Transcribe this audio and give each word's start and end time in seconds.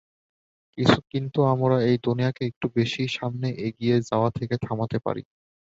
কিন্তু 1.11 1.39
আমরা 1.45 1.75
এই 1.83 1.97
দুনিয়াকে 2.03 2.43
একটু 2.45 2.65
বেশিই 2.75 3.09
সামনে 3.09 3.47
এগিয়ে 3.67 3.97
যাওয়া 4.09 4.29
থেকে 4.31 4.55
থামাতে 4.61 4.97
পারি। 4.99 5.23